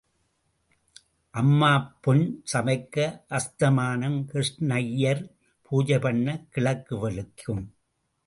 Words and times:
அம்மாப் 1.29 1.97
பெண் 2.01 2.43
சமைக்க 2.53 3.23
அஸ்தமனம் 3.29 4.25
கிருஷ்ணையர் 4.25 5.21
பூஜை 5.61 5.97
பண்ணக் 5.97 6.47
கிழக்கு 6.49 7.09
வெளுக்கும். 7.09 7.63